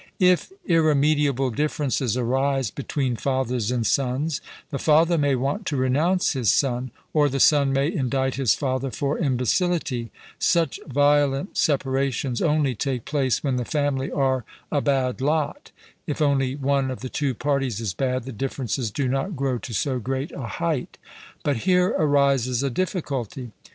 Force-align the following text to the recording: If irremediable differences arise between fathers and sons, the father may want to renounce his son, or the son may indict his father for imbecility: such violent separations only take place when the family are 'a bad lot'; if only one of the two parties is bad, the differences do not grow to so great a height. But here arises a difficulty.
If 0.19 0.51
irremediable 0.65 1.51
differences 1.51 2.17
arise 2.17 2.71
between 2.71 3.17
fathers 3.17 3.69
and 3.69 3.85
sons, 3.85 4.41
the 4.71 4.79
father 4.79 5.15
may 5.15 5.35
want 5.35 5.67
to 5.67 5.77
renounce 5.77 6.33
his 6.33 6.49
son, 6.49 6.89
or 7.13 7.29
the 7.29 7.39
son 7.39 7.71
may 7.71 7.93
indict 7.93 8.33
his 8.33 8.55
father 8.55 8.89
for 8.89 9.19
imbecility: 9.19 10.09
such 10.39 10.79
violent 10.87 11.55
separations 11.55 12.41
only 12.41 12.73
take 12.73 13.05
place 13.05 13.43
when 13.43 13.57
the 13.57 13.63
family 13.63 14.11
are 14.11 14.43
'a 14.71 14.81
bad 14.81 15.21
lot'; 15.21 15.69
if 16.07 16.19
only 16.19 16.55
one 16.55 16.89
of 16.89 17.01
the 17.01 17.07
two 17.07 17.35
parties 17.35 17.79
is 17.79 17.93
bad, 17.93 18.23
the 18.23 18.31
differences 18.31 18.89
do 18.89 19.07
not 19.07 19.35
grow 19.35 19.59
to 19.59 19.71
so 19.71 19.99
great 19.99 20.31
a 20.31 20.47
height. 20.57 20.97
But 21.43 21.57
here 21.57 21.89
arises 21.89 22.63
a 22.63 22.71
difficulty. 22.71 23.51